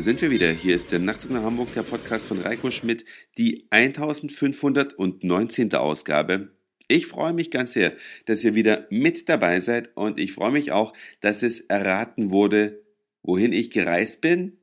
Da 0.00 0.04
sind 0.04 0.22
wir 0.22 0.30
wieder. 0.30 0.50
Hier 0.50 0.76
ist 0.76 0.92
der 0.92 0.98
Nachtzug 0.98 1.30
nach 1.30 1.42
Hamburg, 1.42 1.74
der 1.74 1.82
Podcast 1.82 2.26
von 2.26 2.40
Reiko 2.40 2.70
Schmidt, 2.70 3.04
die 3.36 3.66
1519. 3.68 5.74
Ausgabe. 5.74 6.56
Ich 6.88 7.06
freue 7.06 7.34
mich 7.34 7.50
ganz 7.50 7.74
sehr, 7.74 7.92
dass 8.24 8.42
ihr 8.42 8.54
wieder 8.54 8.86
mit 8.88 9.28
dabei 9.28 9.60
seid 9.60 9.94
und 9.98 10.18
ich 10.18 10.32
freue 10.32 10.52
mich 10.52 10.72
auch, 10.72 10.94
dass 11.20 11.42
es 11.42 11.60
erraten 11.60 12.30
wurde, 12.30 12.80
wohin 13.22 13.52
ich 13.52 13.70
gereist 13.70 14.22
bin. 14.22 14.56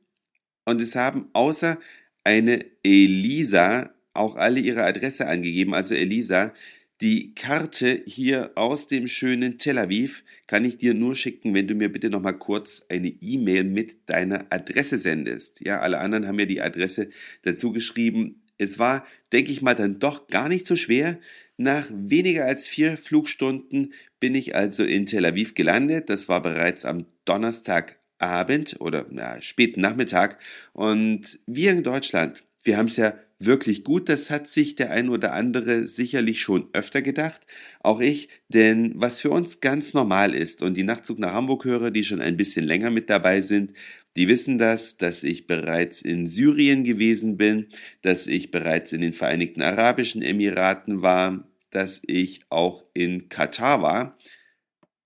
Und 0.64 0.80
es 0.80 0.96
haben 0.96 1.28
außer 1.34 1.78
eine 2.24 2.64
Elisa 2.82 3.94
auch 4.14 4.34
alle 4.34 4.58
ihre 4.58 4.82
Adresse 4.82 5.28
angegeben. 5.28 5.72
Also 5.72 5.94
Elisa, 5.94 6.52
die 7.00 7.34
Karte 7.34 8.02
hier 8.06 8.52
aus 8.56 8.88
dem 8.88 9.06
schönen 9.06 9.58
Tel 9.58 9.78
Aviv 9.78 10.24
kann 10.48 10.64
ich 10.64 10.78
dir 10.78 10.94
nur 10.94 11.14
schicken, 11.14 11.54
wenn 11.54 11.68
du 11.68 11.74
mir 11.74 11.92
bitte 11.92 12.10
noch 12.10 12.20
mal 12.20 12.32
kurz 12.32 12.82
eine 12.88 13.08
E-Mail 13.08 13.64
mit 13.64 14.08
deiner 14.08 14.46
Adresse 14.50 14.98
sendest. 14.98 15.60
Ja, 15.60 15.80
alle 15.80 15.98
anderen 15.98 16.26
haben 16.26 16.36
mir 16.36 16.46
die 16.46 16.60
Adresse 16.60 17.10
dazu 17.42 17.72
geschrieben. 17.72 18.42
Es 18.58 18.80
war, 18.80 19.06
denke 19.32 19.52
ich 19.52 19.62
mal, 19.62 19.74
dann 19.74 20.00
doch 20.00 20.26
gar 20.26 20.48
nicht 20.48 20.66
so 20.66 20.74
schwer. 20.74 21.20
Nach 21.56 21.86
weniger 21.92 22.46
als 22.46 22.66
vier 22.66 22.98
Flugstunden 22.98 23.92
bin 24.18 24.34
ich 24.34 24.56
also 24.56 24.82
in 24.82 25.06
Tel 25.06 25.24
Aviv 25.24 25.54
gelandet. 25.54 26.10
Das 26.10 26.28
war 26.28 26.42
bereits 26.42 26.84
am 26.84 27.06
Donnerstagabend 27.24 28.80
oder 28.80 29.06
na, 29.10 29.40
späten 29.40 29.80
Nachmittag. 29.80 30.40
Und 30.72 31.38
wir 31.46 31.70
in 31.70 31.84
Deutschland, 31.84 32.42
wir 32.64 32.76
haben 32.76 32.86
es 32.86 32.96
ja 32.96 33.14
wirklich 33.38 33.84
gut. 33.84 34.08
Das 34.08 34.30
hat 34.30 34.48
sich 34.48 34.74
der 34.74 34.90
ein 34.90 35.08
oder 35.08 35.32
andere 35.32 35.86
sicherlich 35.86 36.40
schon 36.40 36.68
öfter 36.72 37.02
gedacht. 37.02 37.42
Auch 37.80 38.00
ich, 38.00 38.28
denn 38.48 38.92
was 38.96 39.20
für 39.20 39.30
uns 39.30 39.60
ganz 39.60 39.94
normal 39.94 40.34
ist 40.34 40.62
und 40.62 40.76
die 40.76 40.84
Nachtzug 40.84 41.18
nach 41.18 41.32
Hamburg 41.32 41.64
höre, 41.64 41.90
die 41.90 42.04
schon 42.04 42.20
ein 42.20 42.36
bisschen 42.36 42.64
länger 42.64 42.90
mit 42.90 43.10
dabei 43.10 43.40
sind, 43.40 43.72
die 44.16 44.28
wissen 44.28 44.58
das, 44.58 44.96
dass 44.96 45.22
ich 45.22 45.46
bereits 45.46 46.02
in 46.02 46.26
Syrien 46.26 46.82
gewesen 46.82 47.36
bin, 47.36 47.68
dass 48.02 48.26
ich 48.26 48.50
bereits 48.50 48.92
in 48.92 49.00
den 49.00 49.12
Vereinigten 49.12 49.62
Arabischen 49.62 50.22
Emiraten 50.22 51.02
war, 51.02 51.48
dass 51.70 52.00
ich 52.06 52.40
auch 52.48 52.84
in 52.94 53.28
Katar 53.28 53.82
war. 53.82 54.18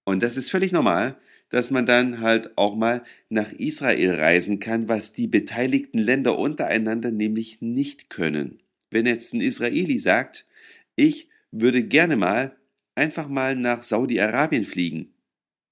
Und 0.05 0.23
das 0.23 0.37
ist 0.37 0.51
völlig 0.51 0.73
normal 0.73 1.19
dass 1.53 1.71
man 1.71 1.85
dann 1.85 2.21
halt 2.21 2.57
auch 2.57 2.75
mal 2.75 3.03
nach 3.29 3.53
Israel 3.53 4.15
reisen 4.15 4.59
kann, 4.59 4.89
was 4.89 5.13
die 5.13 5.27
beteiligten 5.27 5.99
Länder 5.99 6.39
untereinander 6.39 7.11
nämlich 7.11 7.61
nicht 7.61 8.09
können. 8.09 8.63
Wenn 8.91 9.05
jetzt 9.05 9.35
ein 9.35 9.43
Israeli 9.43 9.99
sagt, 9.99 10.47
ich 10.97 11.29
würde 11.51 11.83
gerne 11.83 12.17
mal 12.17 12.57
einfach 12.95 13.29
mal 13.29 13.55
nach 13.55 13.83
Saudi-Arabien 13.83 14.65
fliegen, 14.65 15.13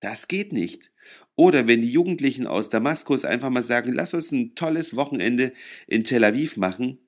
das 0.00 0.28
geht 0.28 0.52
nicht. 0.52 0.92
Oder 1.34 1.66
wenn 1.66 1.80
die 1.80 1.90
Jugendlichen 1.90 2.46
aus 2.46 2.68
Damaskus 2.68 3.24
einfach 3.24 3.48
mal 3.48 3.62
sagen, 3.62 3.94
lass 3.94 4.12
uns 4.12 4.32
ein 4.32 4.54
tolles 4.54 4.96
Wochenende 4.96 5.50
in 5.86 6.04
Tel 6.04 6.24
Aviv 6.24 6.58
machen, 6.58 6.98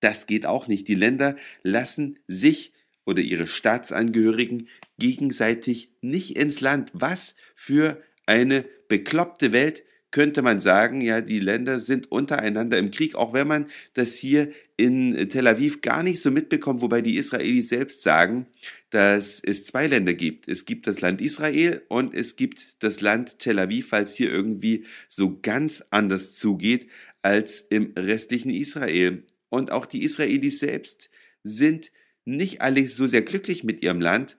das 0.00 0.26
geht 0.26 0.46
auch 0.46 0.66
nicht. 0.66 0.88
Die 0.88 0.96
Länder 0.96 1.36
lassen 1.62 2.18
sich 2.26 2.72
oder 3.04 3.22
ihre 3.22 3.46
Staatsangehörigen 3.46 4.68
gegenseitig 4.98 5.92
nicht 6.00 6.36
ins 6.36 6.60
Land. 6.60 6.90
Was 6.92 7.36
für 7.54 8.02
eine 8.26 8.64
bekloppte 8.88 9.52
Welt, 9.52 9.84
könnte 10.10 10.40
man 10.40 10.60
sagen, 10.60 11.00
ja, 11.00 11.20
die 11.20 11.40
Länder 11.40 11.80
sind 11.80 12.10
untereinander 12.10 12.78
im 12.78 12.90
Krieg, 12.90 13.14
auch 13.14 13.32
wenn 13.32 13.46
man 13.46 13.66
das 13.94 14.14
hier 14.14 14.50
in 14.76 15.28
Tel 15.28 15.46
Aviv 15.46 15.80
gar 15.82 16.02
nicht 16.02 16.22
so 16.22 16.30
mitbekommt, 16.30 16.80
wobei 16.80 17.02
die 17.02 17.16
Israelis 17.16 17.68
selbst 17.68 18.02
sagen, 18.02 18.46
dass 18.90 19.40
es 19.40 19.64
zwei 19.64 19.86
Länder 19.86 20.14
gibt. 20.14 20.48
Es 20.48 20.64
gibt 20.64 20.86
das 20.86 21.00
Land 21.00 21.20
Israel 21.20 21.82
und 21.88 22.14
es 22.14 22.36
gibt 22.36 22.82
das 22.82 23.00
Land 23.00 23.40
Tel 23.40 23.58
Aviv, 23.58 23.92
es 23.92 24.14
hier 24.14 24.30
irgendwie 24.32 24.84
so 25.08 25.38
ganz 25.42 25.84
anders 25.90 26.34
zugeht 26.34 26.88
als 27.20 27.60
im 27.60 27.92
restlichen 27.96 28.50
Israel. 28.50 29.24
Und 29.48 29.70
auch 29.70 29.86
die 29.86 30.02
Israelis 30.02 30.60
selbst 30.60 31.10
sind 31.42 31.90
nicht 32.24 32.60
alle 32.60 32.86
so 32.88 33.06
sehr 33.06 33.22
glücklich 33.22 33.64
mit 33.64 33.82
ihrem 33.82 34.00
Land 34.00 34.36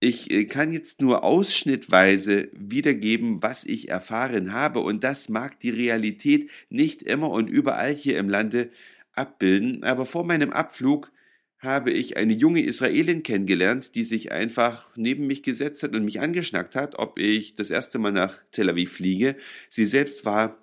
ich 0.00 0.30
äh, 0.30 0.44
kann 0.44 0.72
jetzt 0.72 1.00
nur 1.00 1.24
ausschnittweise 1.24 2.48
wiedergeben, 2.52 3.42
was 3.42 3.64
ich 3.64 3.88
erfahren 3.88 4.52
habe, 4.52 4.80
und 4.80 5.04
das 5.04 5.28
mag 5.28 5.58
die 5.60 5.70
Realität 5.70 6.50
nicht 6.68 7.02
immer 7.02 7.30
und 7.30 7.48
überall 7.48 7.94
hier 7.94 8.18
im 8.18 8.28
Lande 8.28 8.70
abbilden. 9.12 9.84
Aber 9.84 10.06
vor 10.06 10.24
meinem 10.24 10.50
Abflug 10.50 11.12
habe 11.58 11.90
ich 11.90 12.16
eine 12.16 12.34
junge 12.34 12.62
Israelin 12.62 13.22
kennengelernt, 13.22 13.94
die 13.94 14.04
sich 14.04 14.30
einfach 14.32 14.88
neben 14.96 15.26
mich 15.26 15.42
gesetzt 15.42 15.82
hat 15.82 15.94
und 15.94 16.04
mich 16.04 16.20
angeschnackt 16.20 16.76
hat, 16.76 16.98
ob 16.98 17.18
ich 17.18 17.54
das 17.54 17.70
erste 17.70 17.98
Mal 17.98 18.12
nach 18.12 18.42
Tel 18.52 18.68
Aviv 18.68 18.92
fliege. 18.92 19.36
Sie 19.70 19.86
selbst 19.86 20.24
war 20.24 20.58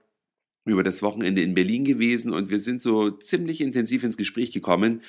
über 0.66 0.84
das 0.84 1.02
Wochenende 1.02 1.42
in 1.42 1.56
Berlin 1.56 1.84
gewesen 1.84 2.32
und 2.32 2.50
wir 2.50 2.60
sind 2.60 2.82
so 2.82 3.10
ziemlich 3.12 3.60
intensiv 3.60 4.04
ins 4.04 4.16
Gespräch 4.16 4.52
gekommen 4.52 5.02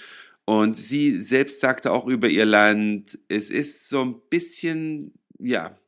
und 0.47 0.75
sie 0.77 1.19
selbst 1.19 1.60
sagte 1.60 1.93
auch 1.93 2.06
über 2.06 2.28
ihr 2.28 2.44
Land, 2.44 3.19
es 3.28 3.50
ist 3.50 3.88
so 3.88 4.05
ein 4.05 4.21
bisschen, 4.28 5.15
ja, 5.38 5.78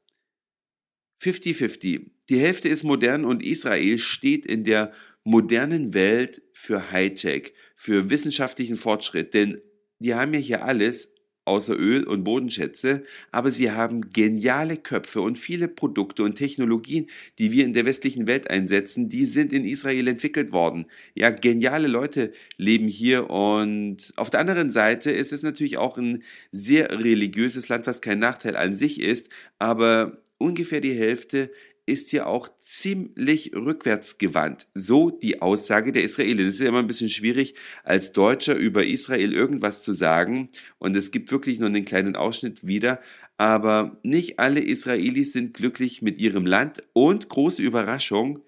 50-50. 1.23 2.11
Die 2.29 2.39
Hälfte 2.39 2.69
ist 2.69 2.83
modern 2.83 3.25
und 3.25 3.43
Israel 3.43 3.99
steht 3.99 4.47
in 4.47 4.65
der 4.65 4.93
modernen 5.25 5.95
Welt 5.95 6.43
für 6.53 6.91
Hightech, 6.91 7.53
für 7.75 8.11
wissenschaftlichen 8.11 8.77
Fortschritt. 8.77 9.35
Denn 9.35 9.61
die 9.99 10.15
haben 10.15 10.35
ja 10.35 10.41
hier 10.41 10.65
alles 10.65 11.13
außer 11.47 11.79
Öl 11.79 12.05
und 12.05 12.25
Bodenschätze, 12.25 13.05
aber 13.31 13.51
sie 13.51 13.71
haben 13.71 14.11
geniale 14.13 14.77
Köpfe 14.77 15.21
und 15.21 15.39
viele 15.39 15.69
Produkte 15.69 16.23
und 16.23 16.35
Technologien, 16.35 17.09
die 17.39 17.53
wir 17.53 17.65
in 17.65 17.73
der 17.73 17.87
westlichen 17.87 18.27
Welt 18.27 18.51
einsetzen, 18.51 19.09
die 19.09 19.27
sind 19.27 19.53
in 19.53 19.65
Israel 19.65 20.09
entwickelt 20.09 20.53
worden. 20.53 20.87
Ja, 21.15 21.31
geniale 21.31 21.89
Leute 21.89 22.33
leben 22.57 22.89
hier 22.89 23.31
und 23.31 24.13
auf 24.17 24.31
der 24.31 24.41
anderen 24.41 24.71
Seite 24.71 25.11
ist 25.11 25.33
es 25.33 25.43
natürlich 25.43 25.79
auch 25.79 25.99
ein 25.99 26.23
sehr 26.53 26.91
religiöses 26.99 27.69
Land, 27.69 27.87
was 27.87 28.01
kein 28.01 28.19
Nachteil 28.19 28.57
an 28.57 28.73
sich 28.73 29.01
ist, 29.01 29.29
aber 29.59 30.19
ungefähr 30.39 30.81
die 30.81 30.95
Hälfte 30.95 31.51
ist 31.87 32.11
ja 32.13 32.27
auch 32.27 32.49
ziemlich 32.59 33.55
rückwärtsgewandt. 33.55 34.67
So 34.75 35.11
die 35.11 35.41
Aussage 35.41 35.93
der 35.93 36.03
Israelis. 36.03 36.47
Es 36.47 36.55
ist 36.55 36.61
ja 36.61 36.69
immer 36.69 36.81
ein 36.81 36.89
bisschen 36.89 37.09
schwierig, 37.09 37.55
als 37.85 38.13
Deutscher 38.13 38.57
über 38.57 38.85
Israel 38.85 39.33
irgendwas 39.33 39.83
zu 39.83 39.93
sagen. 39.93 40.51
Und 40.79 40.97
es 40.97 41.13
gibt 41.13 41.31
wirklich 41.31 41.61
nur 41.61 41.69
einen 41.69 41.85
kleinen 41.85 42.17
Ausschnitt 42.17 42.67
wieder. 42.67 43.01
Aber 43.39 44.01
nicht 44.03 44.41
alle 44.41 44.61
Israelis 44.61 45.33
sind 45.33 45.55
glücklich 45.55 46.03
mit 46.03 46.19
ihrem 46.19 46.45
Land. 46.45 46.83
Und 46.93 47.29
große 47.29 47.63
Überraschung, 47.63 48.41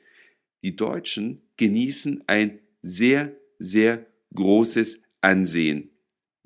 die 0.65 0.75
Deutschen 0.75 1.43
genießen 1.57 2.25
ein 2.27 2.59
sehr, 2.83 3.37
sehr 3.59 4.07
großes 4.35 5.01
Ansehen. 5.21 5.91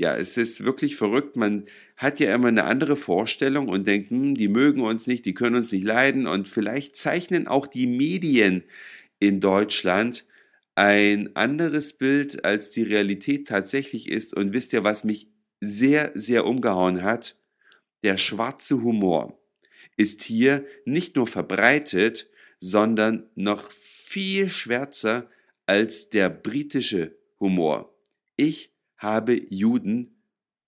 Ja, 0.02 0.16
es 0.16 0.36
ist 0.36 0.64
wirklich 0.64 0.96
verrückt. 0.96 1.36
Man 1.36 1.66
hat 1.96 2.18
ja 2.18 2.34
immer 2.34 2.48
eine 2.48 2.64
andere 2.64 2.96
Vorstellung 2.96 3.68
und 3.68 3.86
denkt, 3.86 4.10
hm, 4.10 4.34
die 4.34 4.48
mögen 4.48 4.80
uns 4.80 5.06
nicht, 5.06 5.24
die 5.24 5.32
können 5.32 5.54
uns 5.54 5.70
nicht 5.70 5.84
leiden. 5.84 6.26
Und 6.26 6.48
vielleicht 6.48 6.96
zeichnen 6.96 7.46
auch 7.46 7.68
die 7.68 7.86
Medien 7.86 8.64
in 9.20 9.40
Deutschland 9.40 10.26
ein 10.74 11.36
anderes 11.36 11.92
Bild, 11.92 12.44
als 12.44 12.70
die 12.70 12.82
Realität 12.82 13.46
tatsächlich 13.46 14.08
ist. 14.08 14.34
Und 14.34 14.52
wisst 14.52 14.72
ihr, 14.72 14.82
was 14.82 15.04
mich 15.04 15.28
sehr, 15.60 16.10
sehr 16.16 16.46
umgehauen 16.46 17.04
hat? 17.04 17.36
Der 18.02 18.16
schwarze 18.16 18.82
Humor 18.82 19.40
ist 19.96 20.22
hier 20.22 20.66
nicht 20.84 21.14
nur 21.14 21.28
verbreitet, 21.28 22.28
sondern 22.58 23.30
noch 23.36 23.70
viel 23.70 24.48
schwärzer 24.48 25.30
als 25.66 26.08
der 26.08 26.28
britische 26.28 27.16
Humor. 27.38 27.94
Ich 28.34 28.71
habe 29.02 29.40
Juden 29.50 30.22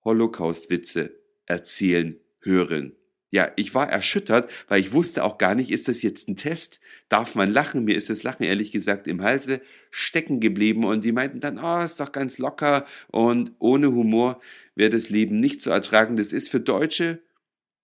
Holocaust-Witze 0.04 1.14
erzählen 1.46 2.18
hören. 2.40 2.96
Ja, 3.30 3.50
ich 3.56 3.74
war 3.74 3.90
erschüttert, 3.90 4.48
weil 4.68 4.80
ich 4.80 4.92
wusste 4.92 5.24
auch 5.24 5.38
gar 5.38 5.56
nicht, 5.56 5.72
ist 5.72 5.88
das 5.88 6.02
jetzt 6.02 6.28
ein 6.28 6.36
Test? 6.36 6.78
Darf 7.08 7.34
man 7.34 7.50
lachen? 7.50 7.84
Mir 7.84 7.96
ist 7.96 8.08
das 8.08 8.22
Lachen 8.22 8.44
ehrlich 8.44 8.70
gesagt 8.70 9.08
im 9.08 9.22
Halse 9.22 9.60
stecken 9.90 10.38
geblieben 10.38 10.84
und 10.84 11.02
die 11.02 11.10
meinten 11.10 11.40
dann, 11.40 11.58
oh, 11.58 11.82
ist 11.82 11.98
doch 11.98 12.12
ganz 12.12 12.38
locker 12.38 12.86
und 13.08 13.50
ohne 13.58 13.88
Humor 13.88 14.40
wäre 14.76 14.90
das 14.90 15.10
Leben 15.10 15.40
nicht 15.40 15.62
zu 15.62 15.70
ertragen. 15.70 16.16
Das 16.16 16.32
ist 16.32 16.48
für 16.48 16.60
Deutsche, 16.60 17.22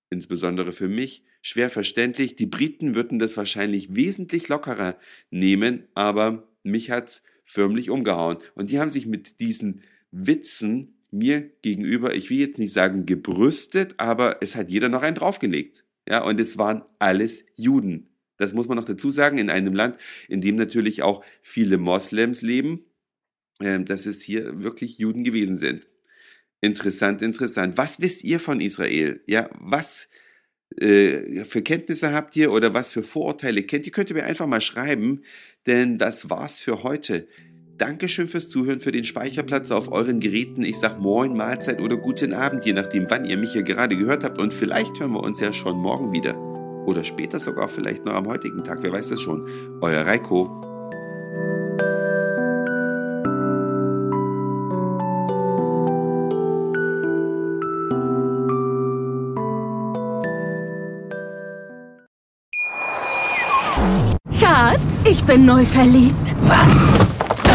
insbesondere 0.09 0.71
für 0.71 0.89
mich, 0.89 1.25
schwer 1.43 1.69
verständlich. 1.69 2.37
Die 2.37 2.47
Briten 2.47 2.95
würden 2.95 3.19
das 3.19 3.37
wahrscheinlich 3.37 3.97
wesentlich 3.97 4.47
lockerer 4.47 4.99
nehmen, 5.31 5.89
aber 5.95 6.49
mich 6.63 6.93
hat's 6.93 7.23
förmlich 7.45 7.91
umgehauen. 7.91 8.39
Und 8.55 8.71
die 8.71 8.79
haben 8.79 8.91
sich 8.91 9.07
mit 9.07 9.41
diesen 9.41 9.83
Witzen 10.11 10.99
mir 11.11 11.51
gegenüber, 11.63 12.15
ich 12.15 12.31
will 12.31 12.39
jetzt 12.39 12.59
nicht 12.59 12.73
sagen 12.73 13.07
gebrüstet, 13.07 13.95
aber 13.97 14.39
es 14.41 14.55
hat 14.55 14.71
jeder 14.71 14.89
noch 14.89 15.03
einen 15.03 15.17
draufgelegt. 15.17 15.85
Ja, 16.09 16.23
und 16.23 16.41
es 16.41 16.59
waren 16.59 16.83
alles 16.99 17.45
Juden. 17.57 18.09
Das 18.37 18.55
muss 18.55 18.69
man 18.69 18.77
noch 18.77 18.85
dazu 18.85 19.11
sagen, 19.11 19.39
in 19.39 19.51
einem 19.51 19.75
Land, 19.75 19.99
in 20.29 20.41
dem 20.41 20.57
natürlich 20.57 21.03
auch 21.03 21.23
viele 21.43 21.79
Moslems 21.79 22.43
leben, 22.43 22.87
äh, 23.61 23.81
dass 23.81 24.07
es 24.07 24.23
hier 24.23 24.63
wirklich 24.63 24.99
Juden 24.99 25.25
gewesen 25.25 25.59
sind. 25.59 25.87
Interessant, 26.61 27.23
interessant. 27.23 27.77
Was 27.77 28.01
wisst 28.01 28.25
ihr 28.25 28.41
von 28.41 28.61
Israel? 28.61 29.23
Ja, 29.27 29.51
was 29.59 30.09
äh, 30.77 31.45
für 31.45 31.63
Kenntnisse 31.63 32.13
habt 32.13 32.37
ihr 32.37 32.53
oder 32.53 32.75
was 32.75 32.93
für 32.93 33.03
Vorurteile 33.03 33.63
kennt 33.63 33.87
ihr, 33.87 33.93
könnt 33.93 34.11
ihr 34.11 34.17
mir 34.17 34.25
einfach 34.25 34.47
mal 34.47 34.61
schreiben, 34.61 35.23
denn 35.67 35.99
das 35.99 36.31
war's 36.31 36.61
für 36.61 36.83
heute. 36.83 37.29
Dankeschön 37.81 38.29
fürs 38.29 38.51
Zuhören, 38.51 38.79
für 38.79 38.93
den 38.93 39.05
Speicherplatz 39.05 39.71
auf 39.71 39.91
euren 39.91 40.21
Geräten. 40.21 40.63
Ich 40.65 40.79
sag 40.79 41.01
Moin, 41.01 41.35
Mahlzeit 41.35 41.81
oder 41.81 41.97
guten 41.97 42.35
Abend, 42.35 42.67
je 42.67 42.75
nachdem, 42.75 43.07
wann 43.09 43.25
ihr 43.25 43.39
mich 43.39 43.53
hier 43.53 43.63
gerade 43.63 43.97
gehört 43.97 44.23
habt. 44.23 44.39
Und 44.39 44.53
vielleicht 44.53 45.01
hören 45.01 45.13
wir 45.13 45.23
uns 45.23 45.41
ja 45.41 45.51
schon 45.55 45.79
morgen 45.79 46.13
wieder. 46.13 46.37
Oder 46.85 47.05
später 47.05 47.39
sogar 47.39 47.71
vielleicht 47.71 48.05
noch 48.05 48.13
am 48.13 48.27
heutigen 48.27 48.63
Tag, 48.65 48.83
wer 48.83 48.93
weiß 48.93 49.09
das 49.09 49.23
schon. 49.23 49.49
Euer 49.81 50.05
Reiko. 50.05 50.61
Schatz, 64.39 65.05
ich 65.07 65.25
bin 65.25 65.47
neu 65.47 65.65
verliebt. 65.65 66.37
Was? 66.43 67.10